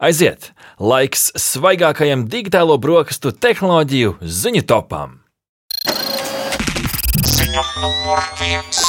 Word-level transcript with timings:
Aiziet! 0.00 0.54
Laiks 0.80 1.26
svaigākajam 1.36 2.22
digitālo 2.32 2.78
brokastu 2.80 3.34
tehnoloģiju 3.36 4.14
ziņu 4.24 4.62
topam! 4.64 5.18
Ziņa 7.20 7.64
numur 7.82 8.22
viens! 8.40 8.80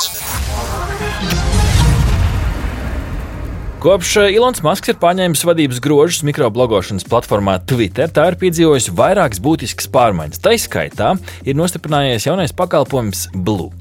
Kopš 3.83 4.13
Ilons 4.37 4.63
Masks 4.63 4.93
ir 4.93 5.01
paņēmis 5.01 5.43
vadības 5.49 5.81
grožus 5.83 6.23
mikroblogošanas 6.29 7.03
platformā 7.12 7.57
Twitter, 7.67 8.07
tā 8.07 8.29
ir 8.31 8.39
piedzīvojusi 8.39 8.96
vairākas 8.96 9.43
būtiskas 9.43 9.91
pārmaiņas. 9.91 10.39
Tā 10.39 10.55
izskaitā 10.55 11.12
ir 11.43 11.59
nostiprinājies 11.59 12.29
jaunais 12.29 12.55
pakalpojums 12.55 13.28
Blue. 13.35 13.73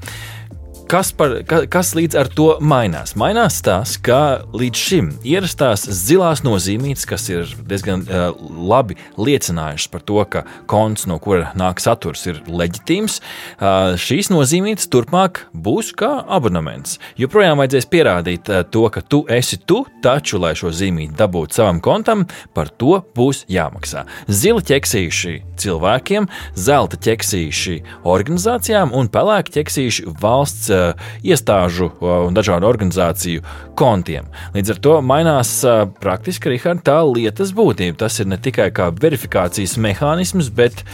Kas, 0.91 1.13
par, 1.15 1.37
ka, 1.47 1.61
kas 1.71 1.93
līdz 1.95 2.17
ar 2.19 2.27
to 2.35 2.45
mainās? 2.67 3.13
Mainās 3.15 3.61
tas, 3.63 3.93
ka 4.03 4.41
līdz 4.51 4.79
šim 4.89 5.11
ierastās 5.23 5.85
zilās 5.87 6.41
nozīmītes, 6.43 7.05
kas 7.07 7.29
ir 7.31 7.53
diezgan 7.69 8.01
uh, 8.03 8.33
labi 8.67 8.97
liecinājušas 9.15 9.87
par 9.93 10.03
to, 10.03 10.17
ka 10.27 10.41
konts, 10.67 11.05
no 11.07 11.15
kura 11.23 11.53
nāk 11.55 11.79
saturs, 11.79 12.25
ir 12.27 12.41
leģitīms, 12.43 13.21
uh, 13.21 13.93
šīs 13.95 14.33
nozīmītes 14.33 14.89
turpmāk 14.91 15.45
būs 15.55 15.93
kā 15.95 16.09
abonements. 16.27 16.97
Joprojām 17.15 17.63
vajadzēs 17.63 17.87
pierādīt 17.87 18.51
uh, 18.51 18.65
to, 18.67 18.83
ka 18.91 18.99
tu 18.99 19.21
esi 19.31 19.61
tu, 19.63 19.85
taču, 20.03 20.41
lai 20.43 20.51
šo 20.59 20.73
zīmīti 20.75 21.15
dabūtu 21.15 21.61
savam 21.61 21.79
kontam, 21.79 22.27
par 22.51 22.67
to 22.67 22.99
būs 23.15 23.45
jāmaksā. 23.47 24.03
Zila 24.27 24.59
ķeksīši 24.73 25.37
cilvēkiem, 25.55 26.27
zelta 26.59 26.99
ķeksīši 26.99 27.79
organizācijām 28.03 28.91
un 28.91 29.07
pelēka 29.15 29.55
ķeksīši 29.61 30.19
valsts 30.19 30.80
iestāžu 31.25 31.91
un 32.01 32.35
dažādu 32.37 32.69
organizāciju 32.69 33.45
kontiem. 33.79 34.27
Līdz 34.55 34.75
ar 34.75 34.83
to 34.85 34.97
mainās 35.05 35.55
praktiski 36.01 36.53
Richard, 36.53 36.83
tā 36.87 36.99
lietas 37.07 37.53
būtība. 37.55 38.01
Tas 38.05 38.19
ir 38.21 38.29
ne 38.31 38.39
tikai 38.41 38.69
kā 38.75 38.91
verifikācijas 39.01 39.77
mehānisms, 39.81 40.51
bet 40.53 40.85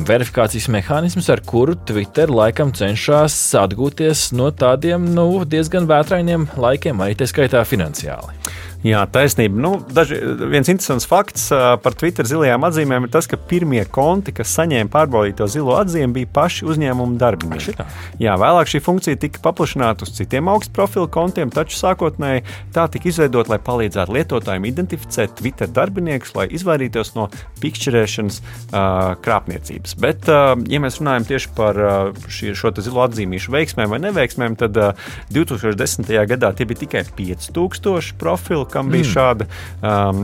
verifikācijas 0.00 0.68
mehānisms, 0.72 1.28
ar 1.32 1.42
kuru 1.44 1.74
Twitter 1.88 2.30
laikam 2.32 2.72
cenšas 2.76 3.36
atgūties 3.60 4.30
no 4.36 4.50
tādiem 4.54 5.10
nu, 5.14 5.28
diezgan 5.44 5.88
vētrainiem 5.90 6.48
laikiem, 6.60 7.02
arī 7.04 7.18
tā 7.20 7.28
skaitā 7.28 7.64
finansiāli. 7.68 8.38
Jā, 8.80 9.02
taisnība. 9.12 9.60
Nu, 9.60 9.70
daži, 9.92 10.16
viens 10.48 10.68
interesants 10.72 11.04
fakts 11.08 11.50
par 11.52 11.96
Twitter 12.00 12.24
zilajām 12.24 12.64
atzīmēm 12.64 13.04
ir 13.04 13.10
tas, 13.12 13.26
ka 13.28 13.36
pirmie 13.36 13.82
konti, 13.92 14.32
kas 14.32 14.54
saņēma 14.56 14.88
pārbaudīto 14.92 15.44
zilo 15.52 15.74
atzīmi, 15.76 16.14
bija 16.14 16.30
paši 16.38 16.64
uzņēmuma 16.70 17.18
darbinieki. 17.20 17.74
Jā, 18.22 18.38
vēlāk 18.40 18.70
šī 18.72 18.80
funkcija 18.84 19.20
tika 19.20 19.42
paplašināta 19.44 20.06
uz 20.06 20.14
citiem 20.16 20.48
augstu 20.48 20.72
profilu 20.78 21.10
kontiem, 21.12 21.52
taču 21.52 21.76
sākotnēji 21.76 22.46
tā 22.72 22.86
tika 22.92 23.10
izveidota, 23.10 23.52
lai 23.52 23.60
palīdzētu 23.66 24.16
lietotājiem 24.16 24.70
identificēt 24.70 25.36
Twitter 25.36 25.68
darbiniekus, 25.68 26.32
lai 26.38 26.48
izvairītos 26.48 27.12
no 27.18 27.28
pikšķerēšanas 27.60 28.40
uh, 28.40 29.12
krāpniecības. 29.20 29.96
Bet, 30.00 30.24
uh, 30.32 30.54
ja 30.72 30.80
mēs 30.80 31.02
runājam 31.02 31.28
tieši 31.34 31.52
par 31.58 31.82
uh, 31.84 32.24
šī, 32.32 32.54
šo 32.56 32.72
zilo 32.80 33.04
atzīmīšu 33.04 33.52
veiksmēm 33.52 33.92
vai 33.92 34.00
neveiksmēm, 34.06 34.56
tad 34.60 34.80
uh, 34.80 35.12
2010. 35.36 36.08
gadā 36.32 36.54
tie 36.56 36.64
bija 36.70 36.86
tikai 36.86 37.04
5000 37.20 38.16
profilu 38.20 38.69
kam 38.72 38.90
bija 38.92 39.06
mm. 39.06 39.12
šāda, 39.14 39.48
um, 39.82 40.22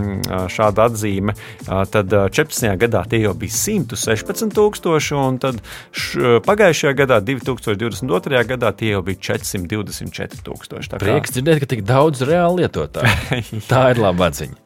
šāda 0.53 0.89
atzīme. 0.91 1.37
Uh, 1.67 1.85
tad 1.91 2.13
14. 2.13 2.69
gadā 2.83 3.05
tie 3.11 3.23
jau 3.25 3.35
bija 3.39 3.55
116,000, 3.57 5.17
un 5.21 5.41
tad 5.43 5.63
š, 5.93 6.41
pagājušajā 6.47 6.95
gadā, 7.03 7.21
2022. 7.25 8.45
gadā, 8.53 8.75
tie 8.77 8.95
jau 8.95 9.03
bija 9.07 9.23
424,000. 9.33 11.01
Prieks 11.03 11.37
dzirdēt, 11.37 11.65
ka 11.65 11.73
tik 11.77 11.87
daudz 11.87 12.25
reāli 12.27 12.65
lietotāju. 12.65 13.65
Tā 13.71 13.91
ir 13.95 14.03
laba 14.03 14.31
ziņa. 14.35 14.47
Ziņa 14.47 14.66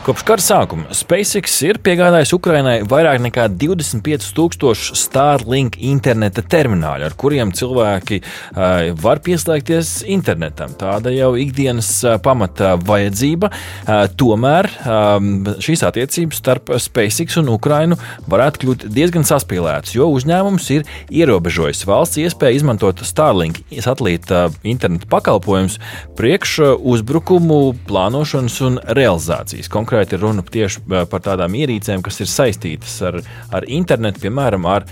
Kopš 0.00 0.22
kara 0.24 0.40
sākuma 0.40 0.94
SpaceX 0.96 1.58
ir 1.66 1.76
piegādājis 1.84 2.30
Ukrainai 2.32 2.78
vairāk 2.88 3.18
nekā 3.20 3.42
25,000 3.52 4.96
Starlink 4.96 5.74
interneta 5.76 6.40
termināļu, 6.40 7.04
ar 7.04 7.16
kuriem 7.20 7.50
cilvēki 7.52 8.22
uh, 8.22 8.94
var 8.96 9.20
pieslēgties 9.20 9.90
internetam. 10.08 10.72
Tāda 10.80 11.12
jau 11.12 11.34
ikdienas 11.36 11.90
uh, 12.06 12.14
pamata 12.24 12.78
vajadzība. 12.80 13.50
Uh, 13.52 14.06
tomēr 14.16 14.70
um, 14.88 15.28
šīs 15.60 15.84
attiecības 15.90 16.40
starp 16.40 16.72
SpaceX 16.80 17.36
un 17.42 17.52
Ukrainu 17.52 18.00
varētu 18.32 18.64
kļūt 18.64 18.88
diezgan 18.96 19.28
saspīlētas, 19.28 19.92
jo 19.98 20.08
uzņēmums 20.16 20.70
ir 20.78 20.88
ierobežojis 21.12 21.84
valsts 21.84 22.22
iespēju 22.24 22.62
izmantot 22.62 23.04
Starlink 23.04 23.60
satelīta 23.76 24.46
interneta 24.64 25.12
pakalpojumus 25.12 25.76
priekš 26.16 26.56
uzbrukumu 26.80 27.60
plānošanas 27.84 28.60
un 28.64 28.82
realizācijas 28.96 29.68
konkrēti 29.90 30.14
ir 30.14 30.22
runa 30.22 30.42
tieši 30.46 30.84
par 31.10 31.22
tādām 31.24 31.54
ierīcēm, 31.58 32.02
kas 32.06 32.20
ir 32.22 32.28
saistītas 32.30 32.92
ar, 33.02 33.16
ar 33.50 33.64
internetu, 33.66 34.22
piemēram, 34.22 34.66
ar 34.70 34.84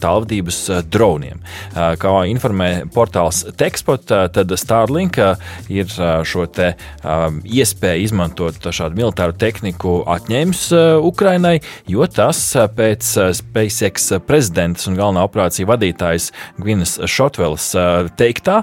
tālvadības 0.00 0.60
droniem. 0.88 1.42
Kā 1.74 2.12
informē 2.30 2.86
portāls 2.94 3.42
Tekspot, 3.56 4.06
tad 4.08 4.54
Starlink 4.56 5.18
ir 5.68 5.92
šo 6.24 6.46
te 6.48 6.72
iespēju 7.04 8.06
izmantot 8.06 8.56
šādu 8.64 8.96
militāru 8.96 9.36
tehniku 9.36 9.98
atņēmis 10.16 10.62
Ukrainai, 11.04 11.58
jo 11.90 12.06
tas 12.08 12.40
pēc 12.76 13.12
SpaceX 13.36 14.08
prezidentas 14.26 14.88
un 14.88 14.96
galvenā 14.96 15.26
operācija 15.28 15.68
vadītājas 15.68 16.30
Gvinas 16.56 16.96
Šotvelas 17.04 17.68
teiktā, 18.16 18.62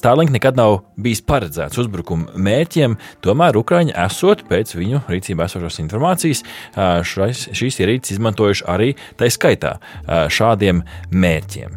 Starlink 0.00 0.32
nekad 0.32 0.56
nav 0.56 0.80
bijis 1.00 1.20
paredzēts 1.28 1.80
uzbrukuma 1.80 2.40
mērķiem, 2.40 2.96
tomēr 3.24 3.60
Ukraiņa 3.60 3.98
esot 4.06 4.46
pēc 4.48 4.74
viņu 4.78 5.04
rīcībā 5.12 5.46
esošās 5.48 5.80
informācijas, 5.82 6.44
šais, 7.06 7.46
šīs 7.56 7.80
ierīces 7.82 8.16
izmantojuši 8.16 8.66
arī 8.70 8.92
tā 9.20 9.30
skaitā 9.32 9.76
šādiem 10.32 10.82
mērķiem. 11.10 11.76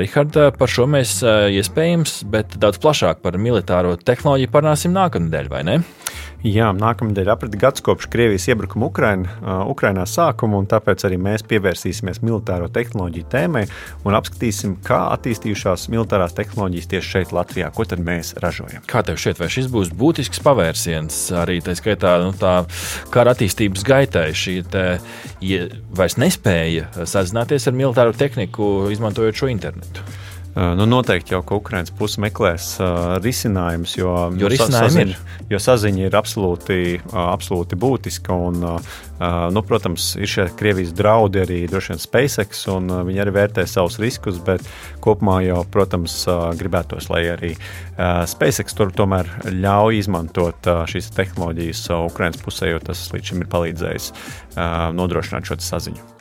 Rihard, 0.00 0.38
par 0.58 0.72
šo 0.72 0.88
mēs 0.90 1.18
iespējams, 1.58 2.22
bet 2.32 2.58
daudz 2.62 2.80
plašāk 2.82 3.22
par 3.24 3.38
militāro 3.40 3.96
tehnoloģiju 3.98 4.52
parunāsim 4.52 4.94
nākamnedēļ, 4.96 5.52
vai 5.52 5.64
ne? 5.68 5.80
Jā, 6.42 6.72
nākamnedēļ 6.74 7.28
aprit 7.30 7.52
gads 7.54 7.84
kopš 7.86 8.08
Krievijas 8.10 8.48
iebrukuma 8.50 8.88
Ukraina, 8.88 9.30
uh, 9.30 9.60
Ukrainā 9.70 10.02
sākuma, 10.10 10.58
un 10.58 10.66
tāpēc 10.66 11.04
arī 11.06 11.14
mēs 11.22 11.44
pievērsīsimies 11.46 12.18
militāro 12.18 12.66
tehnoloģiju 12.66 13.28
tēmai 13.30 13.62
un 14.02 14.16
apskatīsim, 14.18 14.72
kā 14.82 14.98
attīstījušās 15.14 15.86
militārās 15.92 16.34
tehnoloģijas 16.34 16.90
tieši 16.90 17.12
šeit, 17.14 17.34
Latvijā. 17.36 17.70
Ko 17.76 17.86
tad 17.86 18.02
mēs 18.02 18.34
ražojam? 18.42 18.82
Kā 18.90 19.04
tev 19.06 19.20
šķiet, 19.22 19.38
vai 19.38 19.50
šis 19.54 19.70
būs 19.70 19.92
būtisks 19.94 20.42
pavērsiens 20.42 21.20
arī 21.44 21.60
tā 21.62 21.76
skaitā 21.78 22.16
nu, 22.24 22.34
tā 22.34 22.56
kara 23.14 23.36
attīstības 23.36 23.86
gaitai? 23.86 24.26
Šī 24.34 24.56
te, 24.74 24.84
ja 25.46 25.70
vairs 25.94 26.18
nespēja 26.18 26.90
sazināties 27.06 27.70
ar 27.70 27.78
militāro 27.78 28.18
tehniku, 28.18 28.90
izmantojot 28.90 29.44
šo 29.44 29.52
internetu. 29.54 30.02
Nu, 30.52 30.84
noteikti 30.84 31.32
jau 31.32 31.40
ka 31.48 31.56
Ukraiņas 31.56 31.94
puse 31.96 32.20
meklēs 32.20 32.74
uh, 32.76 33.14
risinājumus, 33.24 33.94
jo, 33.96 34.10
jo, 34.36 34.50
saziņa, 34.60 35.14
ir. 35.14 35.38
jo 35.48 35.60
saziņa 35.64 36.04
ir 36.04 36.16
absolūti, 36.18 36.76
uh, 36.98 37.14
absolūti 37.30 37.78
būtiska. 37.80 38.36
Un, 38.50 38.60
uh, 38.74 38.90
nu, 39.54 39.62
protams, 39.64 40.10
ir 40.20 40.28
šie 40.28 40.46
Krievijas 40.58 40.92
draudi 40.98 41.40
arī 41.40 41.62
droši 41.72 41.94
vien 41.94 42.04
SpaceX, 42.04 42.66
un 42.74 42.92
uh, 42.92 43.00
viņi 43.08 43.24
arī 43.24 43.36
vērtē 43.38 43.64
savus 43.70 43.96
riskus, 44.02 44.42
bet 44.44 44.68
kopumā 45.00 45.40
jau, 45.46 45.62
protams, 45.72 46.18
uh, 46.28 46.50
gribētos, 46.60 47.08
lai 47.08 47.24
arī 47.32 47.54
uh, 47.56 48.22
SpaceX 48.28 48.76
tur 48.76 48.92
tomēr 48.92 49.32
ļauj 49.56 50.04
izmantot 50.04 50.68
uh, 50.68 50.84
šīs 50.84 51.14
tehnoloģijas 51.16 51.86
uh, 51.88 52.04
Ukraiņas 52.12 52.44
pusē, 52.44 52.74
jo 52.74 52.86
tas 52.92 53.08
līdz 53.14 53.32
šim 53.32 53.46
ir 53.46 53.54
palīdzējis 53.56 54.12
uh, 54.12 54.90
nodrošināt 55.00 55.48
šo 55.48 55.62
saziņu. 55.64 56.11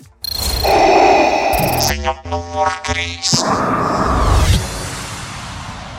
Ziņa 1.62 2.14
numur 2.32 2.72
3. 2.88 4.61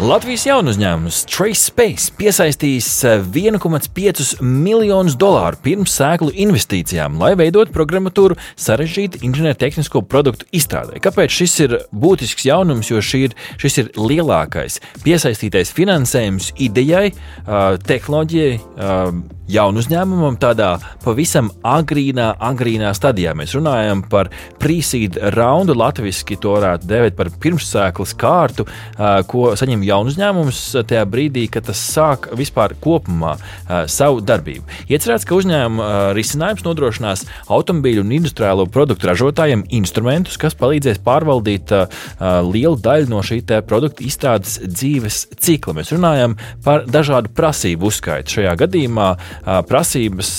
Latvijas 0.02 0.48
jaunu 0.48 0.72
uzņēmums 0.72 1.20
Trace 1.30 1.68
Space 1.68 2.10
piesaistīs 2.18 2.86
1,5 3.06 4.08
eh, 4.10 4.40
miljonus 4.42 5.14
dolāru 5.14 5.60
pirms 5.62 5.92
sēklu 5.94 6.32
investīcijām, 6.42 7.20
lai 7.22 7.36
veidotu 7.38 7.70
programmatūru 7.70 8.34
sarežģītu 8.58 9.20
inženiertehnisko 9.22 10.02
produktu 10.10 10.48
izstrādē. 10.58 10.98
Kāpēc 11.04 11.36
šis 11.36 11.54
ir 11.68 11.76
būtisks 11.94 12.48
jaunums? 12.48 12.90
Jo 12.90 12.98
ir, 12.98 13.36
šis 13.62 13.78
ir 13.78 13.92
lielākais 13.94 14.80
piesaistītais 15.04 15.70
finansējums 15.76 16.50
idejai, 16.66 17.12
eh, 17.12 17.78
tehnoloģijai, 17.86 18.58
eh, 18.58 19.38
jaunu 19.52 19.84
uzņēmumam 19.84 20.40
tādā 20.42 20.72
pavisam 21.04 21.52
agrīnā, 21.62 22.32
agrīnā 22.42 22.90
stadijā. 22.96 23.36
Mēs 23.38 23.54
runājam 23.54 24.02
par 24.08 24.30
pre-seed 24.58 25.20
raundu, 25.36 25.76
latviešu 25.78 26.40
to 26.40 26.56
varētu 26.56 26.90
dēvēt 26.90 27.16
par 27.18 27.30
pirmsēklas 27.42 28.14
kārtu, 28.16 28.66
ko 29.28 29.52
saņem 29.58 29.82
jaunu 29.92 30.10
uzņēmums 30.12 30.62
tajā 30.90 31.04
brīdī, 31.12 31.46
kad 31.52 31.68
tas 31.68 31.78
sāk 31.92 32.30
vispār 32.38 32.74
kopumā 32.82 33.36
savu 33.86 34.20
darbību. 34.24 34.66
Iecerēts, 34.90 35.28
ka 35.28 35.38
uzņēmuma 35.38 35.88
risinājums 36.16 36.64
nodrošinās 36.66 37.26
automobīļu 37.52 38.02
un 38.02 38.16
industriālo 38.18 38.66
produktu 38.72 39.10
ražotājiem 39.10 39.66
instrumentus, 39.78 40.38
kas 40.40 40.56
palīdzēs 40.58 41.02
pārvaldīt 41.04 41.72
lielu 42.48 42.78
daļu 42.82 43.10
no 43.12 43.22
šī 43.26 43.42
produkta 43.68 44.04
izstrādes 44.06 44.58
dzīves 44.64 45.22
cikla. 45.42 45.76
Mēs 45.78 45.92
runājam 45.94 46.36
par 46.64 46.86
dažādu 46.88 47.32
prasību 47.36 47.90
uzskaitu. 47.90 48.38
Šajā 48.38 48.54
gadījumā 48.64 49.08
prasības, 49.68 50.30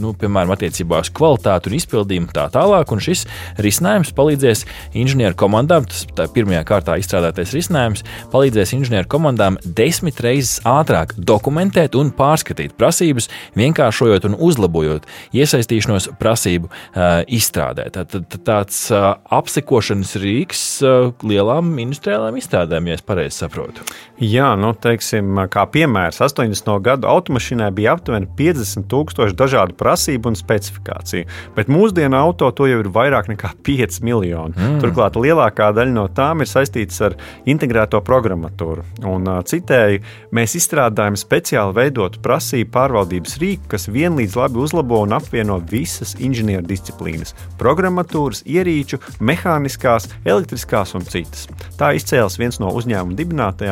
nu, 0.00 0.14
piemēram, 0.18 0.54
attiecībā 0.54 1.02
uz 1.04 1.10
kvalitāti 1.14 1.70
un 1.70 1.76
izpildījumu 1.78 2.32
tā 2.34 2.46
tālāk. 2.54 2.94
Un 2.94 3.02
šis 3.04 3.26
risinājums 3.60 4.14
palīdzēs 4.16 4.64
inženieru 4.98 5.36
komandām, 5.38 5.86
tas 5.90 6.06
ir 6.06 6.32
pirmajā 6.34 6.62
kārtā 6.68 6.96
izstrādātais 7.02 7.52
risinājums, 7.56 8.04
palīdzēs 8.32 8.67
inženieru 8.76 9.08
komandām 9.10 9.58
desmit 9.64 10.20
reizes 10.24 10.58
ātrāk 10.68 11.14
dokumentēt 11.16 11.96
un 11.98 12.10
pārskatīt 12.14 12.76
prasības, 12.78 13.28
vienkāršojot 13.58 14.28
un 14.28 14.36
uzlabojot 14.48 15.06
iesaistīšanos 15.36 16.10
prasību 16.20 16.70
uh, 16.70 17.22
izstrādē. 17.24 17.88
Tā, 17.94 18.04
tā, 18.08 18.22
tāds 18.44 18.80
uh, 18.94 19.14
apsekošanas 19.38 20.14
rīks 20.22 20.64
uh, 20.84 21.12
lielām 21.26 21.74
industriālām 21.82 22.38
izstrādēm, 22.40 22.90
ja 22.90 22.98
es 22.98 23.04
pareizi 23.06 23.42
saprotu. 23.44 23.86
Jā, 24.18 24.50
nu, 24.58 24.72
teiksim, 24.74 25.44
kā 25.52 25.64
piemērs, 25.70 26.18
80. 26.24 26.72
gadu 26.82 27.06
automašīnai 27.10 27.70
bija 27.74 27.94
aptuveni 27.94 28.26
50 28.38 28.88
tūkstoši 28.90 29.36
dažādu 29.38 29.76
prasību 29.78 30.32
un 30.32 30.38
specifikāciju, 30.38 31.28
bet 31.54 31.70
mūsdienu 31.70 32.18
auto 32.18 32.50
to 32.50 32.66
jau 32.66 32.80
ir 32.82 32.90
vairāk 32.94 33.30
nekā 33.30 33.52
5 33.66 34.00
miljoni. 34.06 34.56
Mm. 34.58 34.80
Turklāt 34.82 35.18
lielākā 35.18 35.70
daļa 35.76 35.94
no 35.94 36.08
tām 36.10 36.42
ir 36.42 36.50
saistītas 36.50 36.98
ar 37.06 37.16
integrēto 37.48 38.02
programmatūru. 38.04 38.57
Un, 38.58 39.28
citēji, 39.48 40.02
mēs 40.34 40.56
izstrādājam 40.58 41.16
speciāli 41.18 41.76
veidotu 41.76 42.22
prasību 42.24 42.70
pārvaldības 42.74 43.38
rīku, 43.42 43.68
kas 43.74 43.88
vienlīdz 43.92 44.36
labi 44.38 44.58
uzlabo 44.62 45.02
un 45.04 45.14
apvieno 45.16 45.58
visas 45.70 46.14
inženieru 46.18 46.66
disciplīnas- 46.66 47.34
programmatūras, 47.62 48.42
ierīču, 48.44 48.98
mehāniskās, 49.20 50.08
elektriskās 50.24 50.94
un 50.94 51.02
citas. 51.04 51.46
Tā 51.78 51.94
izcēlās 51.94 52.38
viens 52.38 52.58
no 52.58 52.72
uzņēmuma 52.72 53.16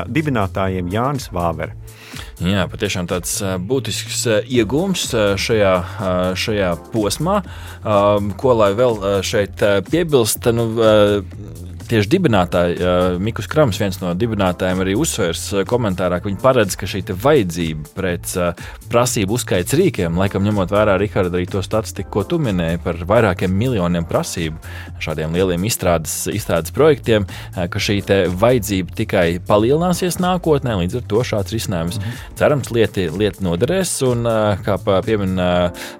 dibinātājiem 0.08 0.90
Jānis 0.90 1.30
Vāvere. 1.30 1.72
Jā, 2.40 2.66
patiešām 2.68 3.06
tāds 3.08 3.40
būtisks 3.40 4.26
iegūms 4.44 5.08
šajā, 5.40 5.74
šajā 6.36 6.70
posmā, 6.92 7.42
ko 8.36 8.52
lai 8.52 8.72
vēl 8.76 9.22
šeit 9.22 9.56
piebilst. 9.90 10.44
Nu, 10.52 10.68
tieši 11.90 12.10
dibinātāji, 12.12 12.76
Mikls 13.22 13.48
Krams, 13.50 13.78
viens 13.80 13.98
no 14.02 14.12
dibinātājiem, 14.18 14.82
arī 14.82 14.96
uzsvērs 14.98 15.44
komentārā, 15.68 16.20
ka 16.20 16.28
viņi 16.28 16.40
paredz, 16.42 16.76
ka 16.78 16.88
šī 16.90 17.04
vajadzība 17.06 17.92
pēc 17.96 18.34
prasību 18.90 19.36
uzskaits 19.36 19.76
rīkiem, 19.78 20.18
laikam 20.18 20.44
ņemot 20.46 20.72
vērā 20.74 20.96
Riharda 21.00 21.38
arī 21.38 21.46
to 21.50 21.62
statistiku, 21.64 22.10
ko 22.18 22.24
tu 22.30 22.38
minēji 22.42 22.80
par 22.84 22.98
vairākiem 23.08 23.52
miljoniem 23.52 24.06
prasību 24.08 24.58
šādiem 25.02 25.34
lieliem 25.36 25.66
izstrādes, 25.68 26.14
izstrādes 26.32 26.74
projektiem, 26.74 27.26
ka 27.54 27.82
šī 27.82 27.98
vajadzība 28.36 28.96
tikai 29.02 29.26
palielināsies 29.46 30.20
nākotnē. 30.22 30.76
Līdz 30.82 31.00
ar 31.00 31.06
to 31.10 31.22
šāds 31.26 31.54
risinājums 31.54 31.98
mm 31.98 32.04
-hmm. 32.04 32.36
cerams 32.38 32.70
lieti, 32.70 33.08
lieti 33.10 33.44
noderēs. 33.44 33.94
Un, 34.06 34.24
kā 34.66 34.76
piemin 35.04 35.36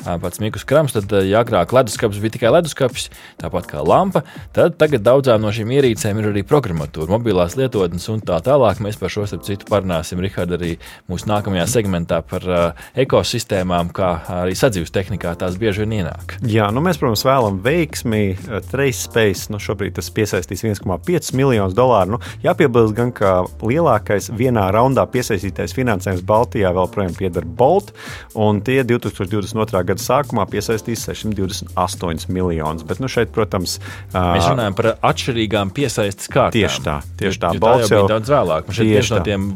pats 0.05 0.41
Mikls 0.41 0.65
Krams, 0.65 0.93
tad 0.93 1.13
ja 1.27 1.45
agrāk 1.45 1.73
leduskapis 1.73 2.21
bija 2.21 2.37
tikai 2.39 2.53
leduskapis, 2.53 3.11
tāpat 3.43 3.67
kā 3.71 3.87
lampa, 3.87 4.23
tad 4.53 4.77
tagad 4.79 5.03
daudzām 5.03 5.41
no 5.41 5.53
šīm 5.53 5.76
ierīcēm 5.77 6.21
ir 6.21 6.31
arī 6.31 6.43
programmatūra, 6.47 7.11
mobilās 7.17 7.57
lietotnes 7.59 8.07
un 8.13 8.23
tā 8.25 8.39
tālāk. 8.45 8.81
Mēs 8.85 8.99
par 9.01 9.13
šo 9.13 9.27
starp 9.29 9.45
citu 9.47 9.69
parunāsim, 9.69 10.21
Rihard, 10.23 10.55
arī 10.57 10.77
mūsu 11.11 11.29
nākamajā 11.31 11.67
segmentā 11.71 12.21
par 12.27 12.47
uh, 12.49 12.87
ekosistēmām, 12.99 13.93
kā 13.97 14.11
arī 14.41 14.57
sadzīves 14.59 14.95
tehnikā 14.95 15.35
tās 15.39 15.59
bieži 15.61 15.85
vien 15.85 15.99
ienāk. 16.01 16.37
Jā, 16.47 16.69
nu 16.75 16.83
mēs, 16.85 17.01
protams, 17.01 17.25
vēlamies 17.27 17.65
veiksmi. 17.67 18.23
Uh, 18.35 18.61
Trace 18.67 19.05
Space 19.05 19.53
nu 19.53 19.61
šobrīd 19.63 19.97
tas 19.99 20.11
piesaistīs 20.15 20.65
1,5 20.67 21.33
miljonus 21.39 21.77
dolāru. 21.77 22.17
Nu, 22.17 22.21
jāpiebilst 22.45 22.97
gan, 22.97 23.13
ka 23.17 23.35
lielākais 23.63 24.31
vienā 24.37 24.69
raundā 24.75 25.07
piesaistītais 25.11 25.75
finansējums 25.77 26.25
Baltijā 26.27 26.73
vēl 26.77 26.91
projām 26.93 27.17
pieder 27.17 27.47
Bolt, 27.47 27.93
un 28.35 28.63
tie 28.65 28.83
2022. 28.87 29.85
gada 29.91 30.03
sākumā 30.03 30.47
piesaistīs 30.51 31.07
628 31.07 32.31
miljonus. 32.33 32.87
Bet 32.87 33.03
nu, 33.03 33.11
šeit, 33.13 33.33
protams, 33.35 33.79
uh, 33.79 34.33
mēs 34.37 34.49
runājam 34.51 34.77
par 34.79 34.93
atšķirīgām 35.11 35.66
tādām 35.67 35.73
piesaistes 35.75 36.29
kārtām. 36.31 36.55
Tieši 36.55 36.83
tā, 36.85 36.97
tieši 37.19 37.41
tā. 37.41 37.51
Jo, 37.55 37.61
jo 37.61 37.65
tā 37.65 37.73
jau 37.81 37.89
bija 37.89 38.11
daudz 38.15 38.31
vēlāk. 38.31 38.71
Šeit 38.71 38.91
tieši 38.91 39.15
no 39.15 39.21
tiem 39.27 39.49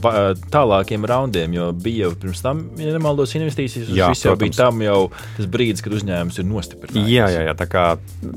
tālākiem 0.50 1.06
raundiem, 1.06 1.54
jo 1.54 1.70
bija 1.72 2.08
jau 2.08 2.16
pirms 2.24 2.42
tam, 2.42 2.64
ja 2.78 2.94
nemaldos, 2.94 3.34
investīcijas. 3.38 3.90
Jā, 3.94 4.10
šis 4.12 4.26
jau 4.26 4.34
protams. 4.34 4.42
bija 4.42 4.58
tam 4.64 4.82
jau 4.82 5.10
tas 5.36 5.46
brīdis, 5.46 5.84
kad 5.84 5.94
uzņēmums 5.94 6.40
ir 6.40 6.48
nostiprināts. 6.48 7.10
Jā, 7.10 7.30
jā, 7.30 7.46
jā, 7.48 7.54
tā 7.54 7.68
kā 7.70 7.86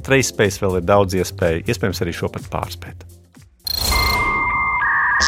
Trace 0.04 0.50
vēl 0.64 0.80
ir 0.80 0.88
daudz 0.88 1.18
iespēju, 1.18 1.66
iespējams 1.68 2.04
arī 2.06 2.16
šo 2.16 2.32
pat 2.34 2.48
pārspēt. 2.54 3.08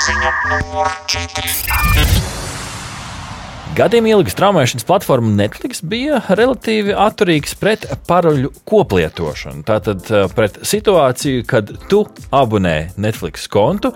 Ziņa 0.06 0.32
numur 0.52 0.92
4. 1.08 2.35
Gadiem 3.76 4.06
ilgi 4.08 4.32
straumēšanas 4.32 4.86
platforma 4.88 5.34
Netflix 5.36 5.82
bija 5.84 6.22
relatīvi 6.40 6.94
atturīgs 6.96 7.58
pret 7.60 7.84
paroļu 8.08 8.54
koplietošanu. 8.72 9.66
Tātad 9.68 10.08
eh, 10.16 10.30
pret 10.32 10.62
situāciju, 10.64 11.42
kad 11.50 11.74
tu 11.92 12.06
abonē 12.32 12.94
Netflix 12.96 13.50
kontu 13.52 13.92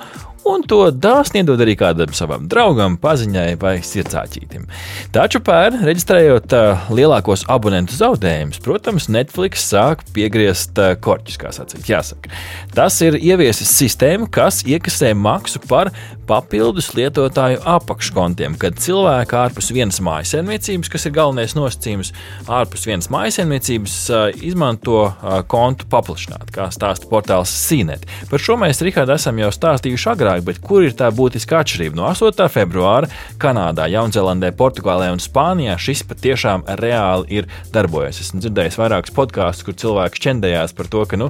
un 0.48 0.64
to 0.68 0.82
dāsni 0.94 1.42
iedod 1.44 1.62
arī 1.64 1.76
kādam 1.80 2.14
savam 2.16 2.48
draugam, 2.52 2.98
paziņai 3.02 3.58
vai 3.62 3.76
sirdsāķītim. 3.86 4.68
Taču 5.16 5.42
pērn, 5.46 5.84
reģistrējot 5.88 6.56
lielākos 6.96 7.46
abonentu 7.52 7.98
zaudējumus, 7.98 8.62
protams, 8.64 9.10
Netflix 9.12 9.66
sāk 9.70 10.06
piegriezt 10.16 10.80
korķus, 11.04 11.40
kā 11.42 11.52
sacīt, 11.56 11.90
jāsaka. 11.90 12.32
Tas 12.76 13.00
ir 13.06 13.20
ieviesis 13.20 13.72
sistēmu, 13.80 14.30
kas 14.32 14.64
iekasē 14.68 15.12
maksu 15.18 15.62
par 15.68 15.92
papildus 16.30 16.92
lietotāju 16.94 17.64
apakškontiem, 17.66 18.54
kad 18.62 18.78
cilvēki 18.78 19.38
ārpus 19.40 19.72
vienas 19.74 19.98
mājsaimniecības, 20.06 20.92
kas 20.94 21.08
ir 21.10 21.16
galvenais 21.16 21.56
nosacījums, 21.58 22.12
ārpus 22.46 22.86
vienas 22.86 23.10
mājsaimniecības 23.10 23.96
uh, 24.14 24.28
izmanto 24.46 25.08
kontu 25.50 25.90
paplašināt, 25.90 26.52
kā 26.54 26.70
stāsta 26.74 27.10
portāls 27.10 27.50
Sīnet. 27.50 28.06
Par 28.30 28.44
šo 28.44 28.60
mēs, 28.62 28.84
Rihard, 28.86 29.10
esam 29.16 29.42
jau 29.42 29.50
stāstījuši 29.56 30.12
agrāk 30.14 30.29
vairāk, 30.30 30.46
bet 30.46 30.60
kur 30.62 30.84
ir 30.86 30.94
tā 30.98 31.10
būtiskā 31.14 31.62
atšķirība? 31.64 31.98
No 31.98 32.08
8. 32.10 32.48
februāra 32.52 33.10
Kanādā, 33.42 33.88
Jaunzēlandē, 33.90 34.52
Portugālē 34.58 35.10
un 35.14 35.22
Spānijā 35.22 35.78
šis 35.80 36.04
patiešām 36.08 36.66
reāli 36.80 37.40
ir 37.40 37.48
darbojies. 37.74 38.22
Esmu 38.24 38.42
dzirdējis 38.44 38.78
vairākus 38.80 39.14
podkāstus, 39.16 39.66
kur 39.66 39.78
cilvēki 39.80 40.22
šķendējās 40.22 40.76
par 40.78 40.90
to, 40.92 41.06
ka 41.10 41.20
nu, 41.20 41.30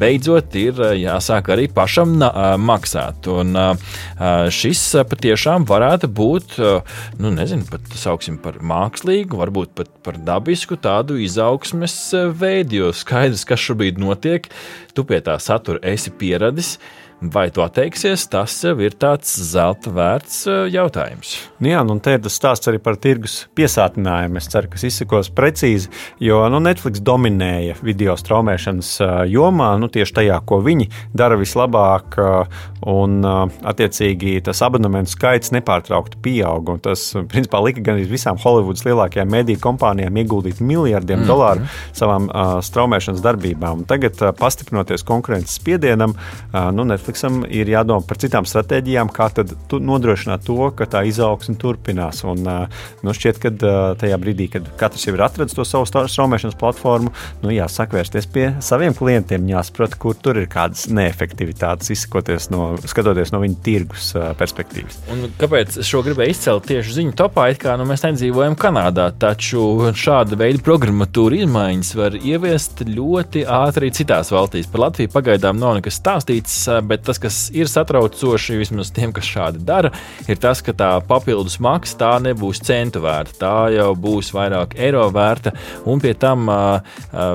beidzot 0.00 0.56
ir 0.58 0.80
jāsāk 1.00 1.52
arī 1.52 1.68
pašam 1.72 2.16
maksāt. 2.64 3.28
Un 3.30 3.56
šis 4.54 4.84
patiešām 5.10 5.66
varētu 5.68 6.10
būt, 6.10 6.56
nu, 7.20 7.34
nezinu, 7.34 7.66
pat 7.70 7.92
sauksim 8.00 8.40
par 8.42 8.60
mākslīgu, 8.64 9.40
varbūt 9.40 9.74
pat 9.76 9.92
par 10.04 10.20
dabisku 10.24 10.78
tādu 10.80 11.18
izaugsmes 11.20 11.98
veidu, 12.40 12.84
jo 12.84 12.94
skaidrs, 12.96 13.44
kas 13.48 13.68
šobrīd 13.68 14.00
notiek, 14.00 14.48
tu 14.96 15.04
pie 15.06 15.20
tā 15.24 15.36
satura 15.42 15.82
esi 15.92 16.12
pieradis. 16.14 16.78
Vai 17.20 17.50
tu 17.52 17.60
atteiksies, 17.60 18.22
tas 18.32 18.54
jau 18.64 18.78
ir 18.80 18.94
tāds 18.96 19.28
zelta 19.50 19.90
vērts 19.92 20.36
eh, 20.48 20.60
jautājums. 20.72 21.34
Nu 21.60 21.68
jā, 21.68 21.82
nu 21.84 21.98
te 22.00 22.14
ir 22.16 22.22
tas 22.24 22.38
stāsts 22.38 22.70
arī 22.70 22.78
par 22.80 22.96
tirgus 22.96 23.42
piesātinājumu. 23.58 24.40
Es 24.40 24.48
ceru, 24.48 24.70
ka 24.72 24.78
tas 24.78 24.86
izsakos 24.88 25.28
precīzi, 25.36 25.90
jo 26.24 26.38
nu, 26.48 26.62
Netflix 26.64 27.02
dominēja 27.04 27.76
video 27.84 28.14
straumēšanas 28.16 28.92
eh, 29.04 29.12
jomā, 29.34 29.74
nu, 29.82 29.90
tieši 29.92 30.16
tajā, 30.16 30.38
ko 30.48 30.62
viņi 30.64 30.88
dara 31.12 31.36
vislabāk, 31.36 32.16
eh, 32.16 32.64
un 32.88 33.20
attiecīgi 33.20 34.38
tas 34.46 34.62
abonementu 34.64 35.12
skaits 35.12 35.52
nepārtraukti 35.52 36.16
pieauga. 36.24 36.78
Tas, 36.88 37.04
principā, 37.28 37.60
lika 37.66 37.84
gan 37.84 38.00
visām 38.08 38.40
Holivudas 38.40 38.86
lielākajām 38.88 39.28
mediju 39.36 39.60
kompānijām 39.60 40.16
ieguldīt 40.22 40.64
miljardiem 40.64 41.20
mm. 41.20 41.28
dolāru 41.28 41.68
savām 41.92 42.30
uh, 42.30 42.56
straumēšanas 42.64 43.20
darbībām. 43.24 43.82
Un 43.82 43.88
tagad, 43.90 44.16
uh, 44.24 44.32
pastiprinoties 44.36 45.04
konkurences 45.04 45.58
spiedienam, 45.60 46.16
uh, 46.16 46.70
nu, 46.72 46.88
Netflix 46.88 47.09
Netflixam 47.10 47.42
ir 47.50 47.66
jādomā 47.66 48.04
par 48.06 48.18
citām 48.22 48.46
stratēģijām, 48.46 49.08
kā 49.10 49.26
nodrošināt 49.82 50.44
to, 50.46 50.70
ka 50.76 50.86
tā 50.86 51.02
izaugsme 51.08 51.56
turpinās. 51.58 52.22
Un, 52.28 52.46
nu, 52.46 53.14
šķiet, 53.14 53.40
ka 53.42 53.50
tajā 53.98 54.18
brīdī, 54.20 54.46
kad 54.52 54.68
katrs 54.78 55.08
jau 55.08 55.14
ir 55.16 55.24
atradzis 55.26 55.56
to 55.58 55.66
savu 55.66 55.88
straumēšanas 55.88 56.58
platformu, 56.60 57.10
nu, 57.42 57.50
jāsāk 57.50 57.96
vērsties 57.96 58.28
pie 58.30 58.46
saviem 58.62 58.94
klientiem, 58.94 59.48
jāsaprot, 59.50 59.96
kur 59.98 60.14
tur 60.14 60.38
ir 60.38 60.46
kādas 60.50 60.86
neefektivitātes, 60.90 61.90
izsakoties 61.96 62.50
no, 62.54 62.76
skatoties 62.78 63.34
no 63.34 63.42
viņa 63.42 63.58
tirgus 63.66 64.12
perspektīvas. 64.38 65.00
Un 65.10 65.26
kāpēc 65.40 65.80
šo 65.86 66.04
gribēju 66.06 66.36
izcelt 66.36 66.68
tieši 66.70 67.00
ziņu 67.00 67.16
topā? 67.18 67.48
Kā, 67.58 67.74
nu, 67.80 67.88
mēs 67.88 68.04
nedzīvojam 68.06 68.54
Kanādā, 68.60 69.08
taču 69.18 69.90
šāda 69.98 70.38
veida 70.38 70.62
programmatūra 70.62 71.42
izmaiņas 71.42 71.92
var 71.98 72.14
ieviest 72.20 72.84
ļoti 72.86 73.42
ātri 73.50 73.90
citās 73.96 74.30
valstīs. 74.30 74.70
Par 74.70 74.86
Latviju 74.86 75.10
pagaidām 75.10 75.58
nav 75.58 75.80
nekas 75.80 75.98
stāstīts, 75.98 76.60
bet 76.86 76.99
tas, 77.06 77.20
kas 77.22 77.40
ir 77.56 77.70
satraucoši 77.70 78.58
vismaz 78.60 78.92
tiem, 78.94 79.12
kas 79.16 79.28
šādi 79.28 79.62
dara, 79.66 79.92
ir 80.28 80.40
tas, 80.40 80.62
ka 80.64 80.74
tā 80.76 80.90
papildus 81.06 81.58
maksa 81.62 81.98
tā 82.00 82.12
nebūs 82.24 82.62
centu 82.66 83.02
vērta. 83.04 83.36
Tā 83.40 83.54
jau 83.74 83.90
būs 83.98 84.32
vairāk 84.36 84.76
eiro 84.80 85.06
vērta. 85.14 85.52
Un 85.90 86.02
pie 86.02 86.14
tam, 86.18 86.48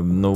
nu, 0.06 0.34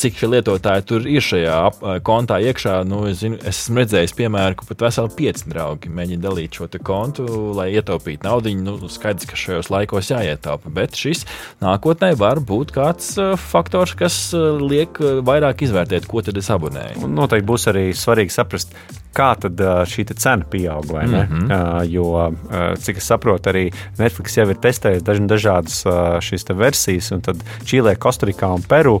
cik 0.00 0.20
šie 0.20 0.30
lietotāji 0.34 0.86
tur 0.88 1.08
ir 1.08 1.24
šajā 1.24 1.58
kontā 2.06 2.40
iekšā, 2.44 2.80
nu, 2.88 3.04
es, 3.10 3.20
zinu, 3.22 3.38
es 3.40 3.62
esmu 3.64 3.82
redzējis, 3.82 4.16
piemēram, 4.18 4.58
ka 4.58 4.68
pat 4.68 4.86
veseli 4.88 5.14
pieci 5.16 5.50
draugi 5.50 5.92
mēģina 5.92 6.24
dalīt 6.26 6.58
šo 6.58 6.68
kontu, 6.84 7.26
lai 7.56 7.70
ietaupītu 7.76 8.26
naudu. 8.26 8.52
Nu, 8.60 8.76
skaidrs, 8.90 9.26
ka 9.30 9.38
šajos 9.38 9.70
laikos 9.72 10.10
jāietaupa, 10.10 10.72
bet 10.74 10.98
šis 10.98 11.24
nākotnē 11.62 12.12
var 12.18 12.40
būt 12.44 12.74
kāds 12.74 13.14
faktors, 13.50 13.94
kas 13.98 14.16
liek 14.34 14.98
vairāk 14.98 15.64
izvērtēt, 15.66 16.08
ko 16.10 16.22
tad 16.24 16.38
es 16.40 16.50
abonēju. 16.52 17.04
Un 17.06 17.14
noteikti 17.16 17.46
būs 17.48 17.68
arī 17.70 17.84
svarīgi 17.96 18.34
saprast, 18.34 18.49
just 18.50 18.74
kā 19.14 19.30
tad 19.40 19.60
šī 19.90 20.06
cena 20.14 20.44
pieaug. 20.50 20.84
Mm 20.90 21.14
-hmm. 21.14 21.84
Jo, 21.90 22.32
cik 22.78 22.96
es 22.96 23.06
saprotu, 23.06 23.50
arī 23.50 23.72
Netflix 23.98 24.36
jau 24.36 24.48
ir 24.50 24.56
testējis 24.56 25.02
daž, 25.02 25.18
dažādas 25.18 25.84
šīs 26.20 26.44
versijas, 26.56 27.10
un 27.12 27.20
tad 27.20 27.36
Čīlē, 27.64 27.96
Kostarikā 27.96 28.54
un 28.54 28.62
Peru, 28.62 29.00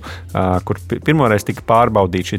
kur 0.64 0.76
pirmoreiz 1.04 1.44
tika 1.44 1.62
pārbaudīta 1.66 2.28
šī 2.30 2.38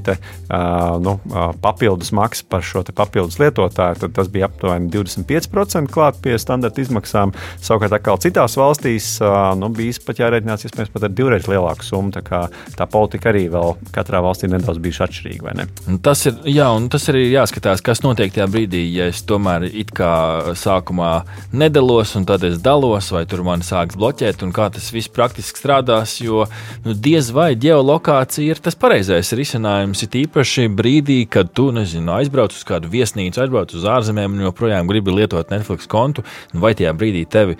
nu, 1.02 1.20
papildus 1.62 2.12
maksa 2.12 2.44
par 2.50 2.62
šo 2.62 2.84
papildus 2.96 3.40
lietotāju, 3.40 3.96
tad 3.96 4.14
tas 4.14 4.28
bija 4.28 4.46
aptuveni 4.46 4.90
25% 4.90 5.88
klāt 5.92 6.16
pie 6.22 6.38
standarta 6.40 6.82
izmaksām. 6.82 7.34
Savukārt, 7.62 7.94
atkal 7.94 8.18
citās 8.18 8.58
valstīs 8.58 9.20
nu, 9.56 9.70
bija 9.70 9.92
pat 10.06 10.20
jārēķinās 10.20 10.66
iespējams 10.66 10.92
pat 10.94 11.04
ar 11.04 11.10
divreiz 11.10 11.48
lielāku 11.48 11.84
summu. 11.84 12.12
Tā, 12.12 12.22
kā, 12.22 12.50
tā 12.78 12.88
politika 12.88 13.30
arī 13.30 13.50
vēl 13.50 13.76
katrā 13.92 14.22
valstī 14.22 14.48
nedaudz 14.48 14.80
bijuši 14.80 15.04
atšķirīga. 15.04 15.68
Tas 16.02 16.26
ir, 16.26 16.34
jā, 16.46 16.70
un 16.76 16.90
tas 16.90 17.08
ir 17.10 17.16
jāskatās 17.16 17.61
jāskatās, 17.62 17.82
kas 17.84 18.02
notiek 18.02 18.34
tajā 18.34 18.48
brīdī, 18.50 18.82
ja 18.96 19.08
es 19.12 19.22
tomēr 19.24 19.68
it 19.70 19.92
kā 19.94 20.54
sākumā 20.56 21.26
nedalos, 21.54 22.16
un 22.16 22.26
tad 22.26 22.44
es 22.44 22.60
dalos, 22.60 23.12
vai 23.12 23.26
tur 23.26 23.44
man 23.44 23.62
sāks 23.62 23.96
bloķēt, 23.96 24.42
un 24.44 24.52
kā 24.52 24.72
tas 24.74 24.92
viss 24.92 25.10
praktiski 25.10 25.60
strādās. 25.60 26.20
Jo 26.22 26.48
nu, 26.84 26.94
diez 26.94 27.32
vai 27.32 27.56
geolokācija 27.56 28.52
ir 28.56 28.60
tas 28.60 28.76
pareizais 28.76 29.32
risinājums. 29.34 30.02
Ir 30.02 30.26
īpaši 30.26 30.70
brīdī, 30.70 31.28
kad 31.30 31.54
tu 31.54 31.72
nezinu, 31.72 32.12
aizbrauc 32.16 32.52
uz 32.52 32.64
kādu 32.66 32.90
viesnīcu, 32.90 33.42
aizbrauc 33.42 33.74
uz 33.74 33.86
ārzemēm 33.86 34.38
un 34.38 34.46
joprojām 34.48 34.90
gribi 34.90 35.14
lietot 35.14 35.52
Netflix 35.54 35.88
kontu, 35.88 36.26
nu, 36.54 36.62
vai 36.64 36.74
tajā 36.74 36.94
brīdī 36.98 37.26
tevi, 37.30 37.58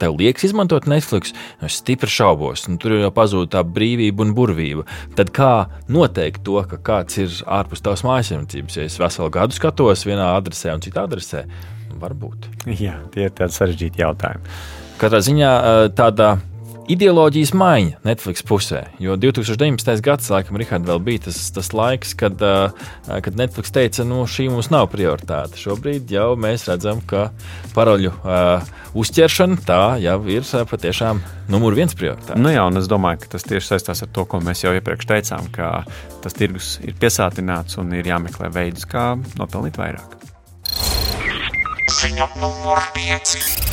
tev 0.00 0.16
liekas 0.16 0.48
izmantot 0.48 0.88
Netflix, 0.88 1.34
nu, 1.60 1.68
es 1.68 1.80
stipri 1.82 2.10
šaubos. 2.10 2.66
Nu, 2.70 2.80
tur 2.80 2.96
jau 2.96 3.12
pazūd 3.12 3.52
tā 3.52 3.64
brīvība 3.66 4.24
un 4.24 4.34
burvība. 4.36 4.86
Tad 5.18 5.32
kā 5.36 5.52
noteikt 5.92 6.44
to, 6.46 6.62
ka 6.70 6.80
kāds 6.80 7.20
ir 7.20 7.40
ārpus 7.44 7.84
tavas 7.84 8.04
mājasēmniecības? 8.06 8.80
Ja 8.80 8.86
es 8.88 8.98
veselu 9.00 9.25
veselu 9.26 9.30
gadu 9.32 9.54
skatos 9.54 10.06
vienā 10.06 10.36
adresē 10.36 10.74
un 10.74 10.80
citā 10.80 11.06
adresē? 11.06 11.46
Varbūt. 11.98 12.46
Jā, 12.78 13.00
tie 13.12 13.26
ir 13.26 13.32
tādi 13.34 13.52
sarežģīti 13.52 14.02
jautājumi. 14.02 14.44
Katrā 14.98 15.20
ziņā 15.20 15.50
tāda 15.96 16.38
ideoloģijas 16.92 17.52
maiņa 17.56 18.00
Netflix 18.06 18.44
pusē. 18.46 18.82
Jo 19.02 19.16
2019. 19.20 20.02
gads, 20.04 20.30
laikam, 20.32 20.58
Richard, 20.60 20.86
vēl 20.86 21.00
bija 21.02 21.26
tas, 21.26 21.38
tas 21.54 21.72
laiks, 21.76 22.14
kad, 22.18 22.40
kad 23.06 23.38
Netflix 23.38 23.74
teica, 23.74 24.02
ka 24.02 24.08
nu, 24.08 24.22
šī 24.30 24.48
mums 24.52 24.70
nav 24.72 24.88
prioritāte. 24.92 25.58
Šobrīd 25.60 26.10
jau 26.14 26.34
mēs 26.40 26.66
redzam, 26.70 27.02
ka 27.08 27.28
paroļu 27.74 28.12
uh, 28.14 28.70
uzķeršana 28.96 29.60
tā 29.66 29.82
jau 30.04 30.18
ir 30.30 30.46
patiešām 30.70 31.22
numur 31.52 31.76
viens 31.76 31.94
prioritāte. 31.96 32.38
Nu 32.40 32.52
jā, 32.54 32.64
un 32.68 32.80
es 32.80 32.90
domāju, 32.90 33.24
ka 33.24 33.34
tas 33.36 33.46
tieši 33.46 33.72
saistās 33.74 34.04
ar 34.06 34.12
to, 34.12 34.26
ko 34.28 34.40
mēs 34.44 34.64
jau 34.64 34.74
iepriekš 34.76 35.10
teicām, 35.10 35.50
ka 35.54 35.82
tas 36.24 36.36
tirgus 36.36 36.76
ir 36.86 36.96
piesātināts 37.00 37.80
un 37.82 37.94
ir 37.96 38.06
jāmeklē 38.08 38.50
veidus, 38.54 38.86
kā 38.88 39.14
nopelnīt 39.38 39.80
vairāk. 39.80 40.18
Ziņa 41.96 42.28
numur 42.42 42.82
5. 42.94 43.65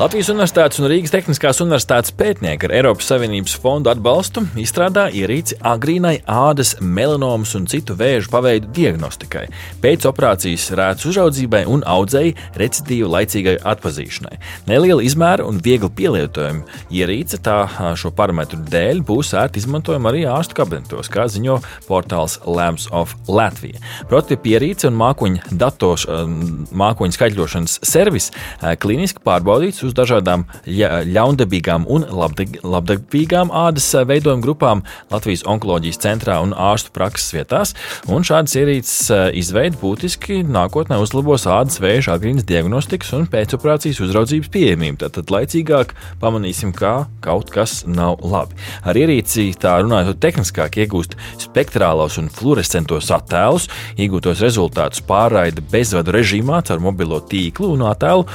Latvijas 0.00 0.30
Universitātes 0.32 0.80
un 0.80 0.86
Rīgas 0.88 1.12
Tehniskās 1.12 1.58
Universitātes 1.60 2.14
pētnieki 2.16 2.64
ar 2.64 2.72
Eiropas 2.72 3.10
Savienības 3.10 3.52
fondu 3.60 3.90
atbalstu 3.92 4.46
izstrādā 4.56 5.02
ierīci 5.12 5.58
agrīnai 5.60 6.14
ādas, 6.24 6.70
melanomas 6.80 7.50
un 7.58 7.66
citu 7.68 7.92
vēžu 8.00 8.30
paveidu 8.32 8.70
diagnostikai, 8.78 9.42
pēc 9.82 10.06
operācijas 10.08 10.70
rētas 10.80 11.04
uzraudzībai 11.10 11.66
un 11.68 11.84
audzēji 11.84 12.32
recidīvu 12.62 13.10
laicīgai 13.12 13.58
atpazīšanai. 13.74 14.38
Neliela 14.70 15.04
izmēra 15.04 15.44
un 15.44 15.60
viegli 15.60 15.92
pielietojama 15.98 16.64
ierīce 16.88 17.42
tā 17.44 17.58
šo 18.00 18.14
parametru 18.16 18.62
dēļ 18.72 19.04
būs 19.04 19.34
ērti 19.36 19.60
izmantojama 19.60 20.14
arī 20.14 20.24
ārstu 20.32 20.56
kabinetos, 20.62 21.12
kā 21.12 21.28
ziņo 21.28 21.58
portāls 21.90 22.38
Labs 22.48 22.88
of 22.88 23.12
Latvija. 23.28 23.84
Prototypa 24.08 24.54
ierīce 24.54 24.88
un 24.88 24.96
mākoņu 25.04 25.52
datos, 25.60 26.08
mākoņu 26.08 27.20
skaitļošanas 27.20 27.78
servis 27.92 28.32
klīniski 28.80 29.20
pārbaudīts 29.28 29.89
uz 29.90 29.96
dažādām 29.98 30.46
ļaundabīgām 30.66 31.86
un 31.90 32.06
labdabīgām 32.10 33.50
ādas 33.52 33.88
veidojuma 34.06 34.44
grupām 34.44 34.82
Latvijas 35.10 35.44
onkoloģijas 35.50 36.00
centrā 36.00 36.38
un 36.44 36.54
ārstu 36.54 36.92
prakses 36.94 37.34
vietās. 37.34 37.74
Un 38.10 38.24
šādas 38.26 38.56
ierīces 38.60 39.10
eh, 39.14 39.24
izveide 39.40 39.78
būtiski 39.80 40.40
nākotnē 40.46 41.00
uzlabos 41.02 41.46
ādas 41.50 41.80
vēža 41.82 42.16
agrīnas 42.16 42.46
diagnostikas 42.48 43.12
un 43.18 43.26
pēcoperācijas 43.30 44.00
uzraudzības 44.06 44.52
pieejamību. 44.54 45.10
Tad 45.10 45.32
laicīgāk 45.32 45.94
pamanīsim, 46.22 46.72
ka 46.76 47.10
kaut 47.24 47.50
kas 47.52 47.80
nav 47.88 48.22
labi. 48.24 48.58
Ar 48.86 48.98
ierīci 48.98 49.50
tā 49.60 49.78
runājot 49.82 50.20
tehniskāk 50.22 50.80
iegūst 50.84 51.16
spektrālos 51.42 52.18
un 52.20 52.30
fluorescentos 52.32 53.10
attēlus, 53.14 53.68
iegūtos 54.00 54.42
rezultātus 54.44 55.02
pārraida 55.06 55.64
bezvadu 55.72 56.14
režīmā 56.14 56.62
caur 56.66 56.82
mobilo 56.84 57.20
tīklu 57.30 57.72
un 57.74 57.86
attēlu 57.90 58.26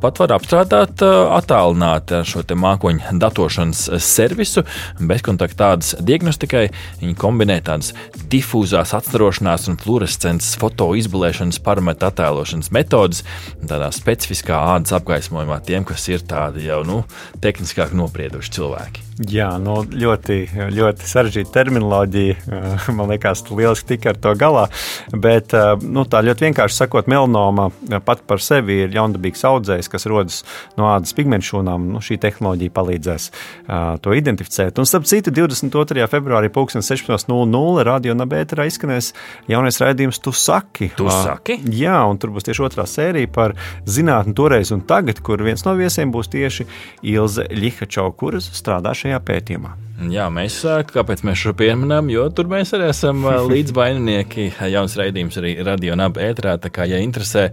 pat 0.00 0.20
var 0.22 0.34
apstrādāt 0.38 0.77
varat 0.78 1.02
attālināt 1.38 2.12
šo 2.28 2.42
mākoņu 2.58 3.18
datošanas 3.18 3.88
servisu 4.04 4.64
bezkontakta 5.00 5.58
tādas 5.58 5.94
diagnostikai. 6.00 6.68
Viņi 7.00 7.16
kombinē 7.18 7.58
tādas 7.66 7.94
difūzās 8.30 8.94
atstarošanās 8.98 9.68
un 9.72 9.78
fluorescences 9.80 10.58
foto 10.60 10.92
izbulēšanas 10.98 11.60
parametru 11.64 12.10
attēlošanas 12.10 12.72
metodas, 12.74 13.24
tādā 13.66 13.90
specifiskā 13.94 14.60
ādas 14.76 14.94
apgaismojumā 14.98 15.60
tiem, 15.66 15.86
kas 15.88 16.08
ir 16.12 16.24
tādi 16.28 16.68
jau 16.68 16.84
nu, 16.86 17.02
tehniskāk 17.42 17.96
noprieduši 17.98 18.58
cilvēki. 18.58 19.07
Jā, 19.18 19.48
nu, 19.58 19.80
ļoti, 19.82 20.36
ļoti 20.70 21.08
sarežģīta 21.10 21.50
terminoloģija. 21.50 22.36
Man 22.96 23.10
liekas, 23.10 23.42
ka 23.42 23.56
lieliski 23.58 23.96
tika 23.96 24.12
ar 24.12 24.18
to 24.22 24.34
galā. 24.38 24.68
Bet 25.10 25.54
nu, 25.82 26.04
tā 26.06 26.20
ļoti 26.22 26.46
vienkārši 26.46 26.78
sakot, 26.84 27.08
melanoma 27.10 27.68
pat 28.06 28.22
par 28.30 28.42
sevi 28.44 28.84
ir 28.84 28.92
ļaundabīgs 28.94 29.42
audzējs, 29.48 29.90
kas 29.90 30.06
rodas 30.10 30.42
no 30.78 30.86
ādas 30.92 31.16
pigmentu 31.18 31.50
šūnām. 31.50 31.88
Nu, 31.96 32.02
šī 32.04 32.20
tehnoloģija 32.22 32.74
palīdzēs 32.76 33.26
uh, 33.32 33.96
to 34.04 34.14
identificēt. 34.14 34.78
Un, 34.78 34.86
starp 34.86 35.08
citu, 35.10 35.34
22. 35.34 36.06
februārī 36.12 36.52
16.00 36.52 37.86
radio 37.88 38.14
nabēterā 38.18 38.68
izskanēs 38.70 39.10
jaunais 39.50 39.80
raidījums 39.82 40.22
Tu 40.22 40.34
saki. 40.36 40.92
Tu 40.98 41.10
saki? 41.10 41.58
Jā, 41.74 41.98
un 42.06 42.20
tur 42.22 42.36
būs 42.36 42.46
tieši 42.46 42.64
otrā 42.68 42.86
sērija 42.86 43.30
par 43.34 43.56
zinātni 43.88 44.36
toreiz 44.38 44.70
un 44.74 44.84
tagad, 44.86 45.22
kur 45.26 45.42
viens 45.42 45.64
no 45.66 45.74
viesiem 45.78 46.14
būs 46.14 46.30
tieši 46.30 46.68
Ilze 47.08 47.48
Lihačau, 47.50 48.10
kuras 48.18 48.50
strādā 48.54 48.94
šajā 48.94 49.07
šajā 49.08 49.20
pētījumā. 49.24 49.74
Jā, 50.12 50.28
mēs 50.30 50.60
kāpēc 50.92 51.24
mēs 51.26 51.40
šo 51.40 51.52
pieminam, 51.58 52.06
jo 52.12 52.28
tur 52.30 52.46
mēs 52.50 52.70
arī 52.76 52.86
esam 52.92 53.24
līdzvaininieki. 53.50 54.52
Jauns 54.70 54.94
raidījums 55.00 55.40
arī 55.40 55.56
radio 55.66 55.96
un 55.96 56.04
abu 56.06 56.22
ētrā. 56.22 56.54
Tā 56.62 56.70
kā, 56.70 56.86
ja 56.86 57.00
interesē 57.02 57.48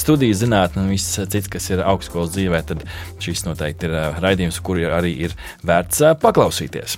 studijas 0.00 0.40
zinātnē 0.40 0.86
un 0.86 0.94
viss 0.94 1.20
cits, 1.20 1.50
kas 1.52 1.68
ir 1.74 1.84
augstskolas 1.84 2.32
dzīvē, 2.32 2.62
tad 2.70 2.86
šis 3.20 3.44
noteikti 3.48 3.90
ir 3.90 3.98
raidījums, 4.24 4.62
kur 4.64 4.80
arī 4.88 5.12
ir 5.28 5.36
vērts 5.68 6.06
paklausīties. 6.24 6.96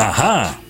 Aha! 0.00 0.69